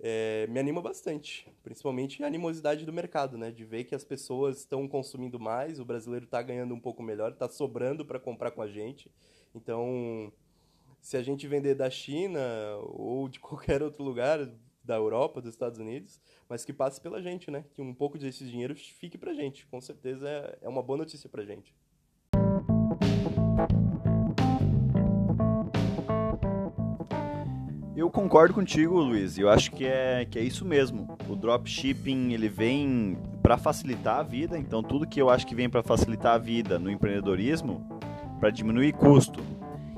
é, 0.00 0.46
me 0.48 0.58
anima 0.58 0.82
bastante, 0.82 1.50
principalmente 1.62 2.22
a 2.22 2.26
animosidade 2.26 2.84
do 2.84 2.92
mercado, 2.92 3.38
né? 3.38 3.50
De 3.50 3.64
ver 3.64 3.84
que 3.84 3.94
as 3.94 4.04
pessoas 4.04 4.58
estão 4.58 4.88
consumindo 4.88 5.38
mais, 5.38 5.78
o 5.78 5.84
brasileiro 5.84 6.24
está 6.24 6.42
ganhando 6.42 6.74
um 6.74 6.80
pouco 6.80 7.02
melhor, 7.02 7.32
está 7.32 7.48
sobrando 7.48 8.04
para 8.04 8.18
comprar 8.18 8.50
com 8.50 8.62
a 8.62 8.68
gente. 8.68 9.10
Então, 9.54 10.32
se 11.00 11.16
a 11.16 11.22
gente 11.22 11.46
vender 11.46 11.74
da 11.74 11.88
China 11.88 12.40
ou 12.82 13.28
de 13.28 13.38
qualquer 13.40 13.82
outro 13.82 14.02
lugar 14.02 14.38
da 14.82 14.96
Europa, 14.96 15.40
dos 15.40 15.54
Estados 15.54 15.78
Unidos, 15.78 16.20
mas 16.48 16.64
que 16.64 16.72
passe 16.72 17.00
pela 17.00 17.22
gente, 17.22 17.50
né? 17.50 17.64
Que 17.72 17.80
um 17.80 17.94
pouco 17.94 18.18
desse 18.18 18.44
dinheiro 18.44 18.74
fique 18.74 19.16
pra 19.16 19.32
gente. 19.32 19.66
Com 19.66 19.80
certeza 19.80 20.28
é, 20.28 20.58
é 20.62 20.68
uma 20.68 20.82
boa 20.82 20.98
notícia 20.98 21.28
pra 21.28 21.44
gente. 21.44 21.74
Eu 28.04 28.10
concordo 28.10 28.52
contigo, 28.52 29.00
Luiz. 29.00 29.38
Eu 29.38 29.48
acho 29.48 29.70
que 29.70 29.86
é, 29.86 30.26
que 30.30 30.38
é 30.38 30.42
isso 30.42 30.62
mesmo. 30.62 31.16
O 31.26 31.34
dropshipping 31.34 32.34
ele 32.34 32.50
vem 32.50 33.16
para 33.42 33.56
facilitar 33.56 34.18
a 34.18 34.22
vida. 34.22 34.58
Então, 34.58 34.82
tudo 34.82 35.06
que 35.06 35.22
eu 35.22 35.30
acho 35.30 35.46
que 35.46 35.54
vem 35.54 35.70
para 35.70 35.82
facilitar 35.82 36.34
a 36.34 36.38
vida 36.38 36.78
no 36.78 36.90
empreendedorismo, 36.90 37.82
para 38.38 38.50
diminuir 38.50 38.92
custo 38.92 39.40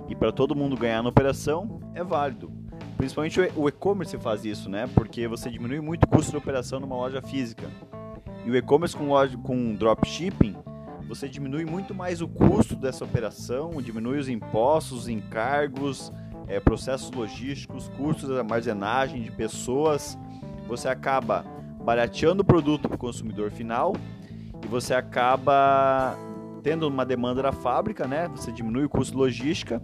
e 0.08 0.14
para 0.14 0.30
todo 0.30 0.54
mundo 0.54 0.76
ganhar 0.76 1.02
na 1.02 1.08
operação, 1.08 1.80
é 1.96 2.04
válido. 2.04 2.52
Principalmente 2.96 3.40
o 3.56 3.68
e-commerce 3.68 4.16
faz 4.18 4.44
isso, 4.44 4.70
né? 4.70 4.88
Porque 4.94 5.26
você 5.26 5.50
diminui 5.50 5.80
muito 5.80 6.04
o 6.04 6.08
custo 6.08 6.30
de 6.30 6.36
operação 6.36 6.78
numa 6.78 6.94
loja 6.94 7.20
física. 7.20 7.68
E 8.44 8.50
o 8.52 8.54
e-commerce 8.54 8.96
com, 8.96 9.08
loja, 9.08 9.36
com 9.36 9.74
dropshipping, 9.74 10.54
você 11.08 11.28
diminui 11.28 11.64
muito 11.64 11.92
mais 11.92 12.20
o 12.20 12.28
custo 12.28 12.76
dessa 12.76 13.04
operação, 13.04 13.82
diminui 13.82 14.20
os 14.20 14.28
impostos, 14.28 15.00
os 15.00 15.08
encargos, 15.08 16.12
é, 16.48 16.60
processos 16.60 17.10
logísticos, 17.10 17.88
custos 17.96 18.28
de 18.28 18.38
armazenagem 18.38 19.22
de 19.22 19.30
pessoas. 19.30 20.18
Você 20.68 20.88
acaba 20.88 21.44
barateando 21.84 22.42
o 22.42 22.44
produto 22.44 22.88
para 22.88 22.96
o 22.96 22.98
consumidor 22.98 23.50
final 23.50 23.94
e 24.64 24.66
você 24.66 24.94
acaba 24.94 26.16
tendo 26.62 26.88
uma 26.88 27.06
demanda 27.06 27.42
da 27.42 27.52
fábrica, 27.52 28.06
né? 28.06 28.28
Você 28.28 28.50
diminui 28.50 28.84
o 28.84 28.88
custo 28.88 29.12
de 29.12 29.18
logística. 29.18 29.80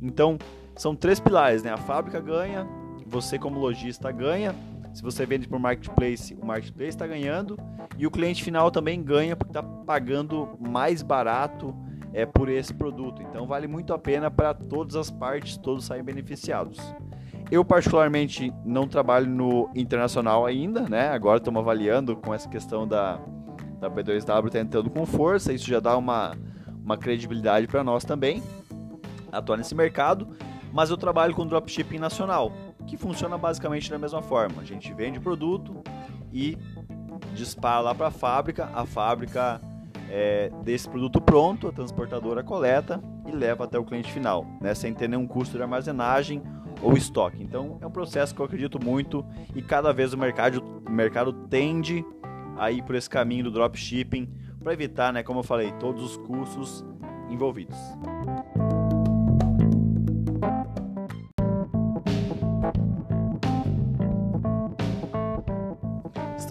Então, 0.00 0.38
são 0.76 0.94
três 0.94 1.18
pilares, 1.18 1.62
né? 1.62 1.72
A 1.72 1.76
fábrica 1.76 2.20
ganha, 2.20 2.66
você 3.06 3.38
como 3.38 3.58
lojista 3.58 4.10
ganha. 4.12 4.54
Se 4.94 5.02
você 5.02 5.24
vende 5.24 5.46
por 5.46 5.58
marketplace, 5.58 6.34
o 6.34 6.44
marketplace 6.44 6.90
está 6.90 7.06
ganhando 7.06 7.58
e 7.96 8.06
o 8.06 8.10
cliente 8.10 8.42
final 8.42 8.70
também 8.70 9.02
ganha 9.02 9.36
porque 9.36 9.50
está 9.50 9.62
pagando 9.62 10.56
mais 10.58 11.02
barato 11.02 11.74
é 12.12 12.26
por 12.26 12.48
esse 12.48 12.72
produto. 12.74 13.22
Então 13.22 13.46
vale 13.46 13.66
muito 13.66 13.92
a 13.92 13.98
pena 13.98 14.30
para 14.30 14.54
todas 14.54 14.96
as 14.96 15.10
partes, 15.10 15.56
todos 15.56 15.84
saem 15.84 16.02
beneficiados. 16.02 16.78
Eu 17.50 17.64
particularmente 17.64 18.52
não 18.64 18.86
trabalho 18.86 19.26
no 19.26 19.70
internacional 19.74 20.46
ainda, 20.46 20.88
né? 20.88 21.08
Agora 21.08 21.38
estamos 21.38 21.60
avaliando 21.60 22.16
com 22.16 22.32
essa 22.32 22.48
questão 22.48 22.86
da, 22.86 23.20
da 23.80 23.90
B2W 23.90 24.50
tá 24.50 24.60
entrando 24.60 24.88
com 24.90 25.04
força, 25.04 25.52
isso 25.52 25.66
já 25.66 25.80
dá 25.80 25.96
uma, 25.96 26.36
uma 26.84 26.96
credibilidade 26.96 27.66
para 27.66 27.82
nós 27.82 28.04
também 28.04 28.42
atuar 29.32 29.56
nesse 29.56 29.74
mercado 29.74 30.28
mas 30.72 30.90
eu 30.90 30.96
trabalho 30.96 31.34
com 31.34 31.46
dropshipping 31.46 31.98
nacional, 31.98 32.52
que 32.86 32.96
funciona 32.96 33.36
basicamente 33.36 33.90
da 33.90 33.98
mesma 33.98 34.22
forma. 34.22 34.62
A 34.62 34.64
gente 34.64 34.92
vende 34.92 35.18
produto 35.18 35.82
e 36.32 36.56
dispara 37.34 37.80
lá 37.80 37.94
para 37.94 38.08
a 38.08 38.10
fábrica, 38.10 38.70
a 38.72 38.86
fábrica 38.86 39.60
é, 40.10 40.50
desse 40.64 40.88
produto 40.88 41.20
pronto, 41.20 41.68
a 41.68 41.72
transportadora 41.72 42.42
coleta 42.42 43.02
e 43.26 43.30
leva 43.30 43.64
até 43.64 43.78
o 43.78 43.84
cliente 43.84 44.12
final, 44.12 44.44
né, 44.60 44.74
sem 44.74 44.92
ter 44.92 45.08
nenhum 45.08 45.26
custo 45.26 45.56
de 45.56 45.62
armazenagem 45.62 46.42
ou 46.82 46.96
estoque. 46.96 47.42
Então 47.42 47.78
é 47.80 47.86
um 47.86 47.90
processo 47.90 48.34
que 48.34 48.40
eu 48.40 48.44
acredito 48.44 48.82
muito 48.84 49.24
e 49.54 49.62
cada 49.62 49.92
vez 49.92 50.12
o 50.12 50.18
mercado, 50.18 50.62
o 50.86 50.90
mercado 50.90 51.32
tende 51.32 52.04
a 52.58 52.70
ir 52.70 52.82
por 52.82 52.94
esse 52.94 53.08
caminho 53.08 53.44
do 53.44 53.50
dropshipping 53.50 54.28
para 54.62 54.72
evitar, 54.72 55.12
né, 55.12 55.22
como 55.22 55.38
eu 55.40 55.44
falei, 55.44 55.72
todos 55.78 56.02
os 56.02 56.16
custos 56.16 56.84
envolvidos. 57.30 57.78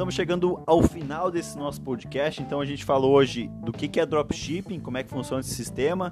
Estamos 0.10 0.16
chegando 0.16 0.64
ao 0.66 0.82
final 0.82 1.30
desse 1.30 1.56
nosso 1.56 1.80
podcast, 1.82 2.42
então 2.42 2.60
a 2.60 2.66
gente 2.66 2.84
falou 2.84 3.12
hoje 3.12 3.48
do 3.64 3.72
que 3.72 4.00
é 4.00 4.06
dropshipping, 4.08 4.80
como 4.80 4.98
é 4.98 5.04
que 5.04 5.10
funciona 5.12 5.42
esse 5.42 5.54
sistema, 5.54 6.12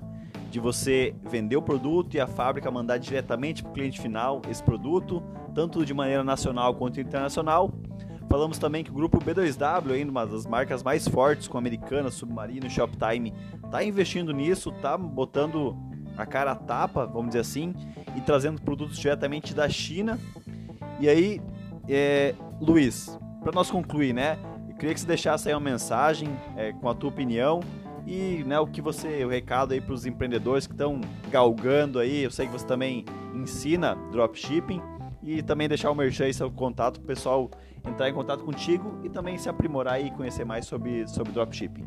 de 0.51 0.59
você 0.59 1.15
vender 1.27 1.55
o 1.57 1.63
produto 1.63 2.13
e 2.13 2.19
a 2.19 2.27
fábrica 2.27 2.69
mandar 2.69 2.99
diretamente 2.99 3.63
para 3.63 3.71
o 3.71 3.73
cliente 3.73 3.99
final 3.99 4.39
esse 4.51 4.61
produto, 4.61 5.23
tanto 5.55 5.83
de 5.83 5.95
maneira 5.95 6.23
nacional 6.23 6.75
quanto 6.75 7.01
internacional. 7.01 7.73
Falamos 8.29 8.59
também 8.59 8.83
que 8.83 8.91
o 8.91 8.93
grupo 8.93 9.17
B2W, 9.17 9.91
ainda 9.91 10.11
uma 10.11 10.27
das 10.27 10.45
marcas 10.45 10.83
mais 10.83 11.07
fortes 11.07 11.47
com 11.47 11.57
Americana, 11.57 12.11
Submarino 12.11 12.69
Shoptime, 12.69 13.33
está 13.65 13.83
investindo 13.83 14.31
nisso, 14.31 14.69
está 14.69 14.95
botando 14.95 15.75
a 16.15 16.23
cara 16.23 16.51
a 16.51 16.55
tapa, 16.55 17.07
vamos 17.07 17.29
dizer 17.29 17.39
assim, 17.39 17.73
e 18.15 18.21
trazendo 18.21 18.61
produtos 18.61 18.99
diretamente 18.99 19.55
da 19.55 19.67
China. 19.67 20.19
E 20.99 21.09
aí, 21.09 21.41
é, 21.89 22.35
Luiz, 22.61 23.17
para 23.47 23.55
nós 23.55 23.71
concluir, 23.71 24.13
né? 24.13 24.37
Eu 24.67 24.75
queria 24.75 24.93
que 24.93 24.99
você 24.99 25.07
deixasse 25.07 25.47
aí 25.47 25.55
uma 25.55 25.61
mensagem 25.61 26.27
é, 26.57 26.73
com 26.73 26.89
a 26.89 26.93
tua 26.93 27.09
opinião 27.09 27.61
e 28.05 28.43
né, 28.43 28.59
o 28.59 28.67
que 28.67 28.81
você, 28.81 29.23
o 29.23 29.29
recado 29.29 29.73
aí 29.73 29.79
para 29.79 29.93
os 29.93 30.05
empreendedores 30.05 30.67
que 30.67 30.73
estão 30.73 30.99
galgando 31.31 31.97
aí. 31.97 32.23
Eu 32.23 32.29
sei 32.29 32.45
que 32.45 32.51
você 32.51 32.65
também 32.65 33.05
ensina 33.33 33.95
dropshipping 34.11 34.81
e 35.23 35.41
também 35.41 35.69
deixar 35.69 35.91
o 35.91 35.95
merchan 35.95 36.25
aí 36.25 36.33
seu 36.33 36.51
contato 36.51 36.99
para 36.99 37.05
o 37.05 37.07
pessoal 37.07 37.49
entrar 37.85 38.09
em 38.09 38.13
contato 38.13 38.43
contigo 38.43 38.99
e 39.01 39.07
também 39.07 39.37
se 39.37 39.47
aprimorar 39.47 40.01
e 40.05 40.11
conhecer 40.11 40.43
mais 40.43 40.65
sobre, 40.65 41.07
sobre 41.07 41.31
dropshipping. 41.31 41.85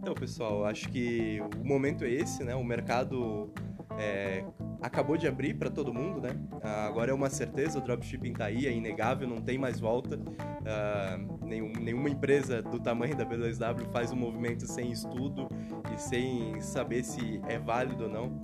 Então, 0.00 0.14
pessoal, 0.14 0.64
acho 0.64 0.88
que 0.88 1.42
o 1.60 1.66
momento 1.66 2.04
é 2.04 2.10
esse, 2.10 2.42
né? 2.42 2.54
O 2.54 2.64
mercado 2.64 3.52
é, 3.98 4.44
acabou 4.82 5.16
de 5.16 5.28
abrir 5.28 5.54
para 5.54 5.70
todo 5.70 5.94
mundo, 5.94 6.20
né? 6.20 6.30
Uh, 6.52 6.88
agora 6.88 7.10
é 7.10 7.14
uma 7.14 7.30
certeza, 7.30 7.78
o 7.78 7.80
dropshipping 7.80 8.32
tá 8.32 8.46
aí, 8.46 8.66
é 8.66 8.72
inegável, 8.72 9.28
não 9.28 9.40
tem 9.40 9.56
mais 9.56 9.78
volta. 9.78 10.16
Uh, 10.16 11.46
nenhum, 11.46 11.72
nenhuma 11.80 12.10
empresa 12.10 12.60
do 12.60 12.80
tamanho 12.80 13.16
da 13.16 13.24
B2W 13.24 13.90
faz 13.92 14.12
um 14.12 14.16
movimento 14.16 14.66
sem 14.66 14.90
estudo 14.90 15.48
e 15.94 16.00
sem 16.00 16.60
saber 16.60 17.04
se 17.04 17.40
é 17.48 17.58
válido 17.58 18.04
ou 18.04 18.10
não. 18.10 18.42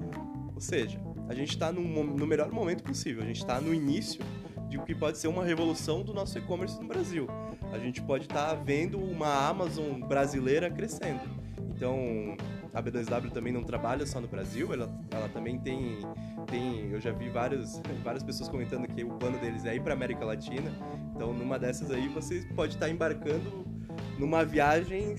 Ou 0.55 0.61
seja, 0.61 1.01
a 1.29 1.35
gente 1.35 1.51
está 1.51 1.71
no 1.73 2.27
melhor 2.27 2.51
momento 2.51 2.83
possível, 2.83 3.23
a 3.23 3.27
gente 3.27 3.39
está 3.39 3.61
no 3.61 3.75
início 3.75 4.21
de 4.69 4.79
o 4.79 4.83
que 4.83 4.95
pode 4.95 5.19
ser 5.19 5.29
uma 5.29 5.45
revolução 5.45 6.03
do 6.03 6.13
nosso 6.13 6.39
e-commerce 6.39 6.81
no 6.81 6.87
Brasil. 6.87 7.27
A 7.73 7.79
gente 7.79 8.03
pode 8.03 8.25
estar 8.25 8.49
tá 8.49 8.55
vendo 8.55 8.99
uma 8.99 9.49
Amazon 9.49 10.01
brasileira 10.01 10.71
crescendo. 10.71 11.21
Então, 11.75 12.37
a 12.75 12.83
B2W 12.83 13.31
também 13.31 13.53
não 13.53 13.63
trabalha 13.63 14.07
só 14.07 14.21
no 14.21 14.29
Brasil, 14.29 14.73
ela, 14.73 14.91
ela 15.11 15.29
também 15.29 15.59
tem, 15.59 15.99
tem. 16.47 16.91
Eu 16.91 17.01
já 17.01 17.13
vi 17.13 17.29
vários, 17.29 17.81
várias 18.05 18.23
pessoas 18.23 18.49
comentando 18.49 18.87
que 18.87 19.05
o 19.05 19.11
plano 19.11 19.39
deles 19.39 19.65
é 19.65 19.75
ir 19.75 19.83
para 19.83 19.95
América 19.95 20.25
Latina. 20.25 20.71
Então, 21.15 21.33
numa 21.33 21.59
dessas 21.59 21.91
aí, 21.91 22.09
você 22.09 22.47
pode 22.55 22.75
estar 22.75 22.89
embarcando 22.89 23.67
numa 24.19 24.45
viagem 24.45 25.15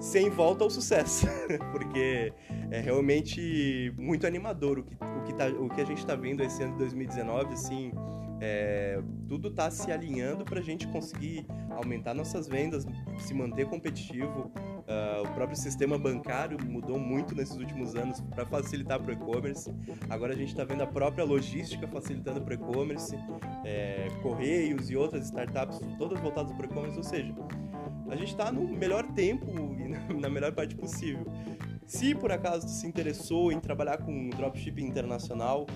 sem 0.00 0.30
volta 0.30 0.64
ao 0.64 0.70
sucesso, 0.70 1.26
porque 1.72 2.32
é 2.70 2.80
realmente 2.80 3.92
muito 3.98 4.26
animador 4.26 4.78
o 4.78 4.82
que, 4.84 4.94
o 4.94 5.22
que, 5.24 5.34
tá, 5.34 5.48
o 5.48 5.68
que 5.68 5.80
a 5.80 5.84
gente 5.84 5.98
está 5.98 6.14
vendo 6.14 6.42
esse 6.42 6.62
ano 6.62 6.72
de 6.72 6.78
2019, 6.78 7.54
assim, 7.54 7.92
é, 8.40 9.00
tudo 9.28 9.48
está 9.48 9.70
se 9.70 9.90
alinhando 9.90 10.44
para 10.44 10.60
a 10.60 10.62
gente 10.62 10.86
conseguir 10.88 11.46
aumentar 11.70 12.14
nossas 12.14 12.46
vendas, 12.48 12.86
se 13.18 13.34
manter 13.34 13.66
competitivo. 13.66 14.50
Uh, 14.88 15.22
o 15.22 15.34
próprio 15.34 15.56
sistema 15.56 15.98
bancário 15.98 16.58
mudou 16.64 16.98
muito 16.98 17.34
nesses 17.34 17.56
últimos 17.56 17.94
anos 17.94 18.20
para 18.22 18.46
facilitar 18.46 19.00
para 19.00 19.10
o 19.10 19.14
e-commerce. 19.14 19.70
Agora 20.08 20.32
a 20.32 20.36
gente 20.36 20.48
está 20.48 20.64
vendo 20.64 20.82
a 20.82 20.86
própria 20.86 21.24
logística 21.24 21.86
facilitando 21.86 22.40
para 22.40 22.52
o 22.52 22.54
e-commerce, 22.54 23.14
é, 23.64 24.08
correios 24.22 24.88
e 24.90 24.96
outras 24.96 25.26
startups 25.26 25.78
todas 25.98 26.18
voltadas 26.20 26.52
para 26.52 26.66
o 26.66 26.70
e-commerce. 26.70 26.96
Ou 26.96 27.04
seja, 27.04 27.34
a 28.08 28.16
gente 28.16 28.30
está 28.30 28.50
no 28.50 28.66
melhor 28.66 29.06
tempo 29.12 29.46
e 29.78 30.14
na 30.18 30.30
melhor 30.30 30.52
parte 30.52 30.74
possível. 30.74 31.26
Se 31.86 32.14
por 32.14 32.30
acaso 32.30 32.68
se 32.68 32.86
interessou 32.86 33.50
em 33.50 33.58
trabalhar 33.60 33.98
com 33.98 34.28
dropshipping 34.30 34.84
internacional, 34.86 35.66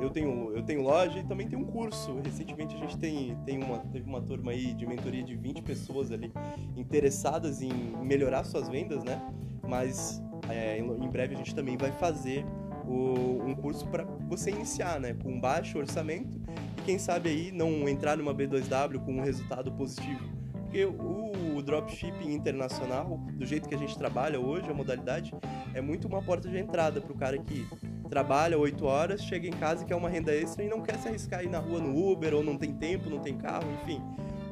eu 0.00 0.10
tenho, 0.10 0.52
eu 0.54 0.62
tenho 0.62 0.82
loja 0.82 1.18
e 1.18 1.24
também 1.24 1.48
tenho 1.48 1.62
um 1.62 1.64
curso. 1.64 2.20
Recentemente 2.24 2.74
a 2.74 2.78
gente 2.78 2.98
tem, 2.98 3.36
tem 3.44 3.62
uma, 3.62 3.78
teve 3.78 4.08
uma 4.08 4.20
turma 4.20 4.52
aí 4.52 4.74
de 4.74 4.86
mentoria 4.86 5.22
de 5.22 5.36
20 5.36 5.62
pessoas 5.62 6.10
ali 6.10 6.32
interessadas 6.76 7.62
em 7.62 7.72
melhorar 8.02 8.44
suas 8.44 8.68
vendas, 8.68 9.04
né? 9.04 9.20
Mas 9.66 10.22
é, 10.48 10.78
em 10.78 11.08
breve 11.08 11.34
a 11.34 11.38
gente 11.38 11.54
também 11.54 11.76
vai 11.76 11.92
fazer 11.92 12.44
o, 12.86 13.42
um 13.44 13.54
curso 13.54 13.86
para 13.86 14.04
você 14.28 14.50
iniciar, 14.50 15.00
né? 15.00 15.14
Com 15.22 15.40
baixo 15.40 15.78
orçamento 15.78 16.40
e 16.78 16.82
quem 16.82 16.98
sabe 16.98 17.28
aí 17.28 17.52
não 17.52 17.88
entrar 17.88 18.16
numa 18.16 18.34
B2W 18.34 19.04
com 19.04 19.14
um 19.14 19.22
resultado 19.22 19.70
positivo. 19.72 20.30
Porque 20.64 20.84
o 20.84 21.32
o 21.54 21.62
dropshipping 21.62 22.32
internacional, 22.32 23.20
do 23.34 23.46
jeito 23.46 23.68
que 23.68 23.74
a 23.74 23.78
gente 23.78 23.96
trabalha 23.96 24.40
hoje, 24.40 24.68
a 24.70 24.74
modalidade, 24.74 25.32
é 25.74 25.80
muito 25.80 26.08
uma 26.08 26.22
porta 26.22 26.48
de 26.48 26.58
entrada 26.58 27.00
para 27.00 27.12
o 27.12 27.16
cara 27.16 27.38
que 27.38 27.66
trabalha 28.12 28.58
8 28.58 28.84
horas, 28.84 29.24
chega 29.24 29.48
em 29.48 29.52
casa 29.52 29.84
e 29.84 29.86
quer 29.86 29.94
uma 29.94 30.10
renda 30.10 30.34
extra 30.34 30.62
e 30.62 30.68
não 30.68 30.82
quer 30.82 30.98
se 30.98 31.08
arriscar 31.08 31.40
aí 31.40 31.48
na 31.48 31.58
rua 31.58 31.80
no 31.80 32.12
Uber, 32.12 32.34
ou 32.34 32.44
não 32.44 32.58
tem 32.58 32.70
tempo, 32.70 33.08
não 33.08 33.20
tem 33.20 33.38
carro, 33.38 33.64
enfim. 33.80 34.02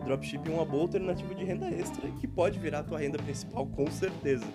O 0.00 0.04
dropshipping 0.06 0.50
é 0.50 0.54
uma 0.54 0.64
boa 0.64 0.84
alternativa 0.84 1.34
de 1.34 1.44
renda 1.44 1.68
extra 1.68 2.10
que 2.12 2.26
pode 2.26 2.58
virar 2.58 2.78
a 2.78 2.82
tua 2.82 2.98
renda 2.98 3.18
principal, 3.18 3.66
com 3.66 3.86
certeza. 3.90 4.46